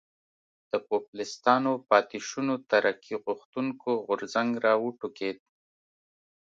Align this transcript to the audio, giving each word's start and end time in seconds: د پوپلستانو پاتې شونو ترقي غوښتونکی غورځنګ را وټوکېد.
د 0.71 0.73
پوپلستانو 0.87 1.73
پاتې 1.89 2.17
شونو 2.27 2.55
ترقي 2.69 3.15
غوښتونکی 3.25 3.91
غورځنګ 4.05 4.51
را 4.65 4.73
وټوکېد. 4.83 5.37